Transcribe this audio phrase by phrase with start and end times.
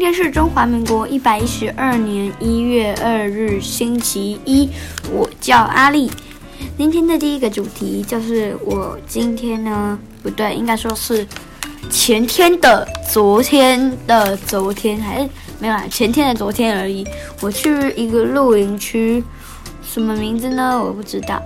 [0.00, 4.70] 天是中华民国一百一十二年一月二日，星期一。
[5.12, 6.10] 我叫阿丽。
[6.78, 11.26] 今天的第一个主题就是我今天呢，不对，应该说是
[11.90, 15.28] 前天的昨天的昨天，还是
[15.58, 15.84] 没有啦？
[15.90, 17.06] 前天的昨天而已。
[17.42, 19.22] 我去一个露营区，
[19.82, 20.82] 什么名字呢？
[20.82, 21.42] 我不知道，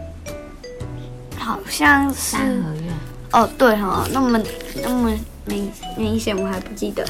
[1.37, 2.85] 好像是三合院。
[3.33, 4.41] 哦，对哈，那么
[4.81, 5.13] 那么
[5.45, 7.05] 明明显，我还不记得。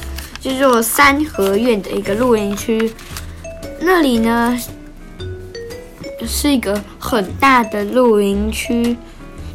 [0.45, 2.93] 就是做三合院的一个露营区，
[3.79, 4.55] 那里呢
[6.27, 8.95] 是一个很大的露营区，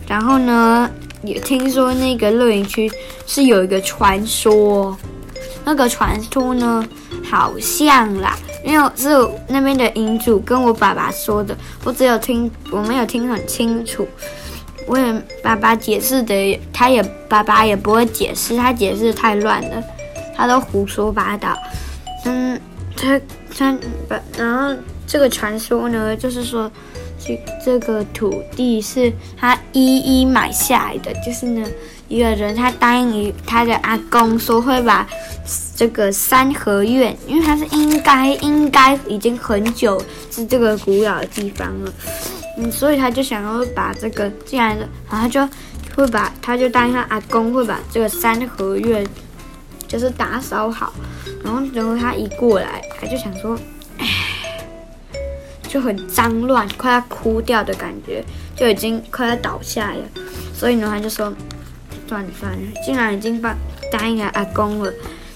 [0.09, 0.91] 然后呢
[1.23, 2.91] 也听说那个露营区
[3.25, 4.97] 是有一个传说，
[5.65, 6.84] 那个传说呢
[7.23, 9.11] 好像啦，因为是
[9.47, 14.09] 那边的营主跟我爸爸说的，我只有听我没有听很清楚，
[14.89, 19.81] 我也爸爸解释的，他也爸爸也不会解释，他解释太乱了。
[20.41, 21.55] 他都胡说八道，
[22.25, 22.59] 嗯，
[22.97, 23.21] 他
[23.55, 24.75] 他把然后
[25.07, 26.70] 这个传说呢，就是说
[27.19, 31.69] 这这个土地是他一一买下来的，就是呢
[32.09, 35.06] 一个人他答应于他的阿公说会把
[35.77, 41.92] 这个三合院，因为他是应该应该已经很久是这个古老的地方了，
[42.57, 45.47] 嗯，所以他就想要把这个进来的，然后就
[45.95, 49.07] 会把他就答应他阿公会把这个三合院。
[49.91, 50.92] 就是打扫好，
[51.42, 53.58] 然后然后他一过来，他就想说，
[53.98, 54.06] 唉，
[55.69, 58.22] 就很脏乱，快要哭掉的感觉，
[58.55, 59.98] 就已经快要倒下了。
[60.55, 61.34] 所以呢，他就说，
[62.06, 63.52] 算了算了，既然已经把
[63.91, 64.92] 答应了阿公了，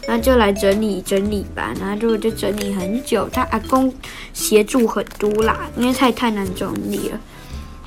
[0.07, 1.75] 那就来整理整理吧。
[1.81, 3.93] 然后就就整理很久，他阿公
[4.33, 7.19] 协助很多啦，因为太太难整理了。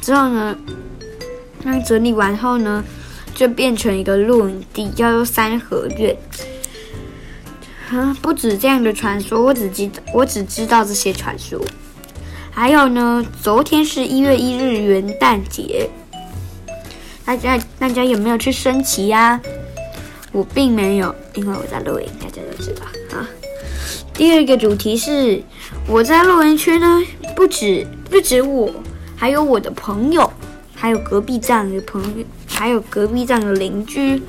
[0.01, 0.53] 之后呢，
[1.63, 2.83] 那整理完后呢，
[3.33, 6.13] 就变成一个露营地，叫做三合院。
[7.89, 11.59] 啊，不止这样的传说，我只记得，我只知道这些传说。
[12.51, 15.89] 还有呢，昨天是一月一日元旦节，
[17.23, 19.39] 大家大家有没有去升旗呀？
[20.33, 23.25] 我并没有，因为我在露营，大家都知道啊。
[24.13, 25.41] 第二个主题是
[25.87, 27.01] 我在露营区呢，
[27.35, 28.69] 不止不止我，
[29.15, 30.29] 还有我的朋友，
[30.75, 34.21] 还有隔壁站的朋友，还有隔壁站的邻居。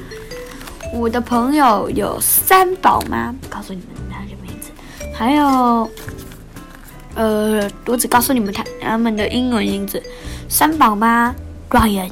[0.92, 4.70] 我的朋友有三宝妈，告诉你们他的名字，
[5.14, 5.90] 还有，
[7.14, 10.02] 呃，我只告诉你们他他们的英文名字：
[10.48, 11.34] 三宝妈
[11.70, 12.10] Ryan，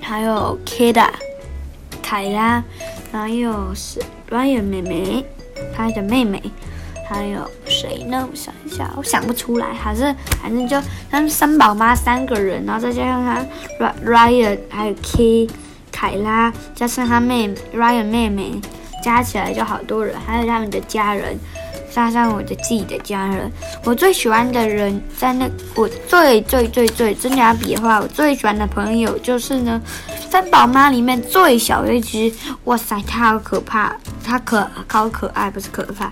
[0.00, 1.08] 还有 Kida，
[2.00, 2.62] 凯拉，
[3.12, 4.00] 还有是
[4.30, 5.24] Ryan 妹妹，
[5.76, 6.40] 他的妹妹，
[7.08, 8.26] 还有谁呢？
[8.30, 10.80] 我想一下，我想不出来，还是反正就
[11.10, 15.48] 他们三宝妈三个人，然后再加上他 Ryan 还有 K。
[16.00, 18.58] 凯拉加上他妹妹 Ryan 妹妹，
[19.04, 21.38] 加起来就好多人，还有他们的家人，
[21.94, 23.52] 加上我的自己的家人。
[23.84, 29.78] 我最喜欢的人在那，我最最最最真的要比的话，我最喜欢的朋友就是呢，
[30.30, 32.32] 三宝妈里面最小的一只。
[32.64, 33.94] 哇塞，它好可怕，
[34.24, 36.10] 它可好可爱，不是可怕。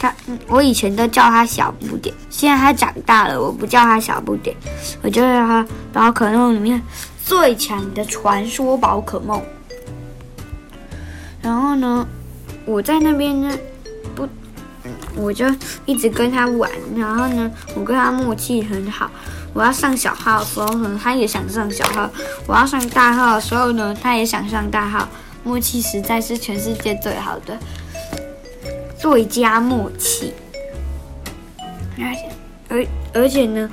[0.00, 0.10] 他，
[0.46, 4.56] 我以前都叫他小不点，现在他长大了，我不叫他小不点，
[5.02, 6.82] 我就叫他宝可梦里面。
[7.28, 9.42] 最强的传说宝可梦，
[11.42, 12.08] 然后呢，
[12.64, 13.58] 我在那边呢，
[14.14, 14.26] 不，
[15.14, 15.44] 我就
[15.84, 16.70] 一直跟他玩。
[16.96, 19.10] 然后呢，我跟他默契很好。
[19.52, 22.08] 我要上小号的时候呢，他也想上小号；
[22.46, 25.06] 我要上大号的时候呢，他也想上大号。
[25.44, 27.58] 默契实在是全世界最好的，
[28.98, 30.32] 最佳默契。
[31.98, 32.30] 而且，
[32.70, 33.70] 而而且呢。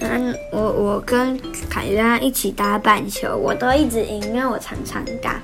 [0.00, 1.38] 嗯，我我跟
[1.70, 5.40] 凯拉一起打板球，我都一直赢，因为我常常打，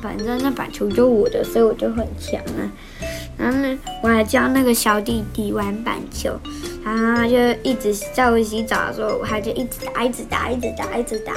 [0.00, 2.66] 反正那板球就我的，所以我就很强啊。
[3.38, 6.36] 然后呢，我还教那个小弟弟玩板球，
[6.84, 11.32] 然后他就一直在我洗澡的时候，我还就一直打，一直打，一直打，一直打，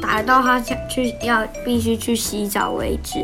[0.00, 0.58] 打到他
[0.88, 3.18] 去要必须去洗澡为止。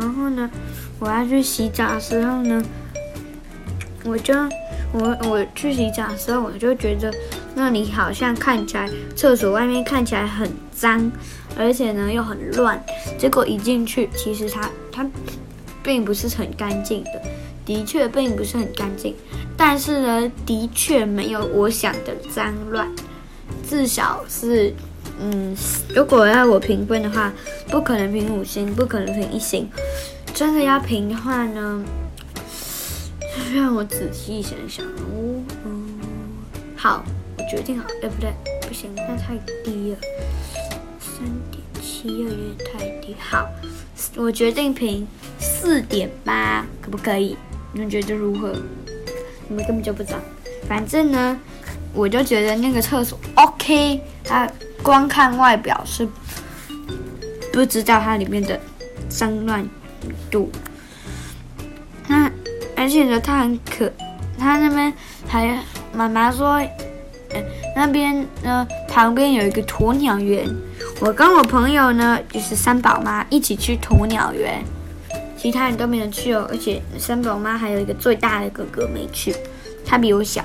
[0.00, 0.48] 然后呢，
[1.00, 2.62] 我要去洗澡的时候呢，
[4.04, 4.32] 我就。
[4.92, 7.12] 我我去洗澡的时候，我就觉得
[7.54, 11.10] 那里好像看起来厕所外面看起来很脏，
[11.58, 12.82] 而且呢又很乱。
[13.18, 15.06] 结果一进去，其实它它
[15.82, 17.22] 并不是很干净的，
[17.64, 19.14] 的确并不是很干净。
[19.56, 22.90] 但是呢，的确没有我想的脏乱，
[23.68, 24.72] 至少是
[25.20, 25.56] 嗯，
[25.94, 27.32] 如果要我评分的话，
[27.70, 29.68] 不可能评五星，不可能评一星。
[30.34, 31.84] 真的要评的话呢？
[33.54, 35.98] 让我仔细想想哦，嗯，
[36.76, 37.04] 好，
[37.38, 38.32] 我决定好，对不对？
[38.66, 39.98] 不行，那太低了，
[40.98, 43.14] 三点七二有点太低。
[43.18, 43.48] 好，
[44.16, 45.06] 我决定评
[45.38, 47.36] 四点八，可不可以？
[47.72, 48.52] 你们觉得如何？
[49.48, 50.18] 你们根本就不知道。
[50.68, 51.38] 反正呢，
[51.94, 54.50] 我就觉得那个厕所 OK，它
[54.82, 56.06] 光看外表是
[57.52, 58.58] 不知道它里面的
[59.08, 59.66] 脏乱
[60.30, 60.50] 度。
[62.76, 63.90] 而且呢，它很可，
[64.38, 64.92] 它那边
[65.26, 65.58] 还
[65.94, 66.54] 妈妈说，
[67.30, 67.42] 呃，
[67.74, 70.46] 那边呢旁边有一个鸵鸟园。
[71.00, 74.62] 我跟我朋友呢，就是三宝妈一起去鸵鸟园，
[75.36, 76.46] 其他人都没有去哦。
[76.50, 79.34] 而且三宝妈还有一个最大的哥哥没去，
[79.84, 80.44] 他比我小，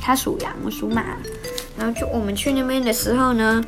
[0.00, 1.02] 他属羊，我属马。
[1.76, 3.62] 然后就我们去那边的时候呢，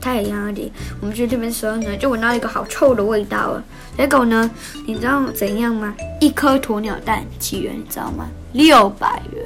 [0.00, 0.72] 他也一样的。
[1.00, 3.64] 我们去这边的时候呢，就闻到一个好臭的味道了。
[3.96, 4.50] 结果呢，
[4.86, 5.94] 你知道怎样吗？
[6.20, 7.74] 一颗鸵鸟蛋几元？
[7.78, 8.28] 你知道吗？
[8.52, 9.44] 六百元。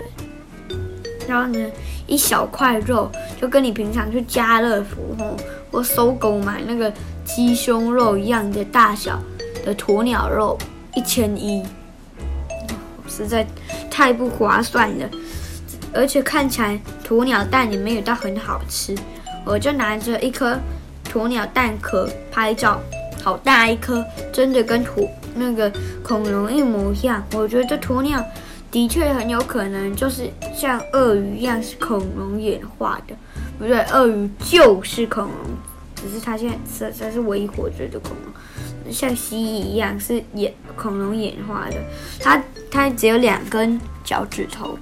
[1.28, 1.70] 然后呢，
[2.06, 3.10] 一小块肉
[3.40, 5.36] 就跟你平常去家乐福吼。
[5.72, 6.92] 我搜狗买那个
[7.24, 9.20] 鸡胸肉一样的大小
[9.64, 10.56] 的鸵鸟肉，
[10.94, 11.64] 一千一，
[13.08, 13.44] 实在
[13.90, 15.10] 太不划算了。
[15.92, 18.94] 而且看起来鸵鸟蛋也没有到很好吃，
[19.46, 20.58] 我就拿着一颗
[21.10, 22.80] 鸵鸟蛋壳拍照，
[23.22, 25.72] 好大一颗，真的跟鸵那个
[26.02, 27.24] 恐龙一模一样。
[27.32, 28.22] 我觉得这鸵鸟
[28.72, 33.14] 的确很有可能就是像鳄鱼一样是恐龙演化的。
[33.56, 35.32] 不对，鳄鱼就是恐龙，
[35.94, 36.56] 只是它现在
[36.90, 41.76] 是它是唯一活着的恐龙，像蜥蜴一样是演恐龙演化的。
[42.20, 44.76] 它它只有两根脚趾头，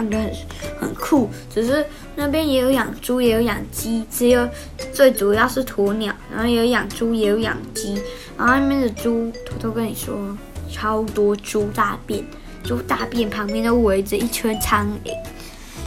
[0.00, 0.32] 长得很
[0.80, 1.28] 很酷。
[1.52, 1.84] 只是
[2.16, 4.48] 那边也有养猪，也有养鸡，只有
[4.92, 8.00] 最主要是鸵鸟，然后也有养猪，也有养鸡。
[8.36, 10.14] 然后那边的猪，偷偷跟你说，
[10.70, 12.24] 超多猪大便，
[12.64, 15.12] 猪大便旁边都围着一圈苍蝇。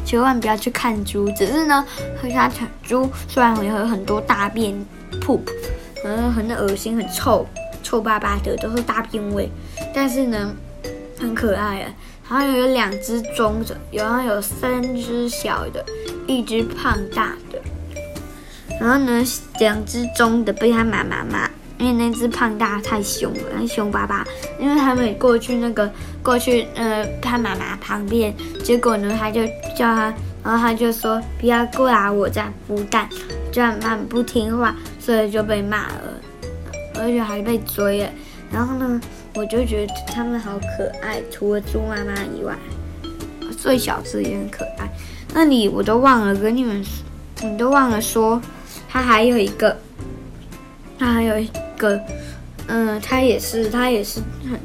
[0.06, 1.86] 千万不要去看猪，只是呢，
[2.22, 2.52] 和它
[2.84, 4.74] 猪虽然会有很多大便
[5.22, 5.40] 噗噗，
[6.04, 7.48] 嗯，很恶心，很臭，
[7.82, 9.50] 臭巴巴的，都是大便味，
[9.94, 10.54] 但是呢，
[11.18, 11.94] 很可爱啊。
[12.34, 15.86] 然后有两只中的，然后有三只小的，
[16.26, 17.62] 一只胖大的，
[18.82, 19.24] 然后呢，
[19.60, 21.48] 两只中的被他妈妈骂。
[21.78, 24.26] 因为那只胖大太凶了，很凶巴巴。
[24.58, 25.92] 因为他们过去那个
[26.24, 28.34] 过去，呃，他妈妈旁边，
[28.64, 29.46] 结果呢，他就
[29.78, 30.14] 叫他，
[30.44, 33.08] 然后他就说不要过来，我在孵蛋，
[33.52, 36.14] 这样他不听话，所以就被骂了，
[36.96, 38.10] 而且还被追了。
[38.52, 39.02] 然后呢，
[39.36, 42.56] 我就觉得他们好可爱，除了猪妈妈以外，
[43.58, 44.90] 最小只也很可爱。
[45.34, 46.84] 那里我都忘了跟你们，
[47.42, 48.42] 你都忘了说，
[48.88, 49.78] 他还有一个，
[50.98, 51.50] 他还有一。
[51.76, 52.00] 个，
[52.68, 54.58] 嗯，他也是，他也是很、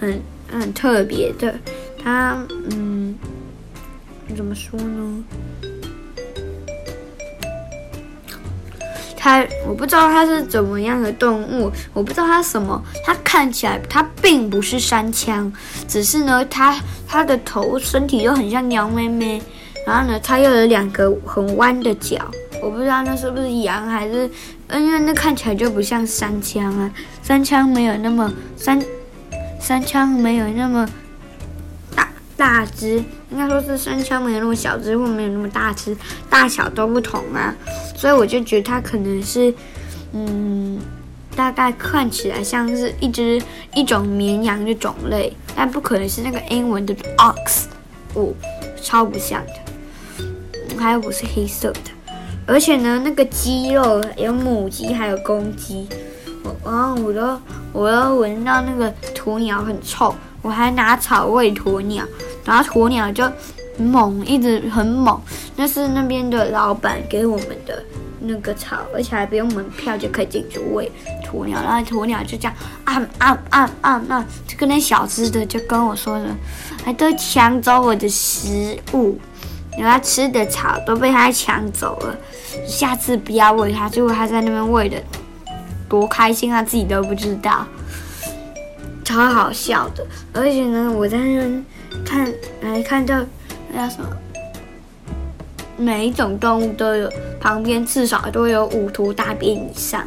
[0.00, 0.22] 很、
[0.60, 1.54] 很特别的。
[2.02, 3.14] 他，嗯，
[4.34, 5.24] 怎么说呢？
[9.22, 12.82] 它，我不知道它是怎么样的动物，我不知道它什么。
[13.06, 15.48] 它看起来，它并不是山羌，
[15.86, 16.76] 只是呢，它
[17.06, 19.40] 它的头、身体又很像羊妹妹，
[19.86, 22.18] 然后呢，它又有两个很弯的脚。
[22.60, 24.28] 我不知道那是不是羊还是，
[24.66, 26.90] 嗯，因为那看起来就不像山羌啊，
[27.22, 28.82] 山羌没有那么山，
[29.60, 30.88] 山羌没有那么
[31.94, 33.00] 大大只，
[33.32, 35.96] 应该说是山羌没有那么小只，或没有那么大只，
[36.28, 37.54] 大小都不同啊，
[37.96, 39.52] 所以我就觉得它可能是，
[40.12, 40.78] 嗯，
[41.34, 43.42] 大概看起来像是一只
[43.74, 47.64] 一种绵羊的种类，但不可能是那个英文的 ox，
[48.14, 48.32] 哦，
[48.82, 51.80] 超不像的，还有不是黑色的。
[52.44, 55.88] 而且呢，那个鸡肉有母鸡，还有公鸡。
[56.44, 57.40] 我然后我都
[57.72, 62.04] 我都闻到那个鸵鸟很臭，我还拿草喂鸵鸟，
[62.44, 63.24] 然后鸵鸟就
[63.78, 65.20] 猛，一直很猛。
[65.56, 67.82] 那是那边的老板给我们的
[68.20, 70.90] 那个草，而且还不用门票就可以进去喂
[71.24, 71.60] 鸵鸟。
[71.62, 76.36] 然后鸵鸟就这样啊啊啊啊啊，就跟那小只的就跟我说了，
[76.84, 79.18] 还都抢走我的食物。
[79.78, 82.14] 然后他吃的草都被他抢走了，
[82.66, 83.88] 下次不要喂他。
[83.88, 85.02] 结果他在那边喂的
[85.88, 87.66] 多开心，他自己都不知道，
[89.02, 90.06] 超好笑的。
[90.34, 91.64] 而且呢，我在那边
[92.04, 92.32] 看，
[92.62, 93.24] 来看到
[93.72, 94.08] 那叫什么，
[95.76, 100.06] 每一种动物都有旁边至少都有五坨大便以上，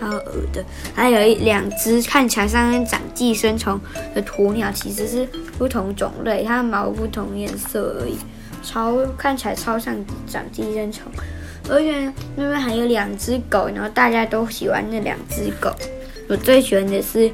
[0.00, 0.18] 还有
[0.52, 3.80] 的，还有一两只看起来像长寄生虫
[4.14, 5.26] 的鸵鸟，其实是
[5.58, 8.16] 不同种类，它的毛不同颜色而已。
[8.64, 9.92] 超看起来超像
[10.24, 11.10] 长寄生虫，
[11.68, 15.68] 而且那边还有两只狗，然后大家都喜欢那两只狗。
[16.28, 17.28] 我最喜欢的是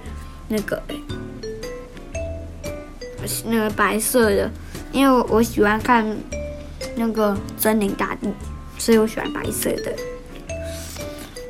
[0.48, 0.82] 那个
[3.46, 4.50] 那个白色的，
[4.92, 6.04] 因为我喜欢看
[6.96, 8.32] 那个森林大地，
[8.78, 9.94] 所以我喜欢白色的。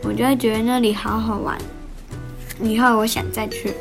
[0.03, 1.59] 我就会觉得那里好好玩。
[2.61, 3.75] 以后我想再去。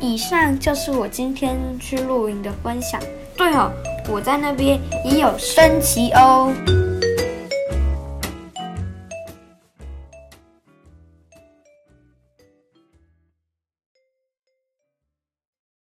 [0.00, 3.00] 以上就是我今天去露营的分享。
[3.36, 3.70] 对哦，
[4.08, 6.52] 我在那边也有升旗哦。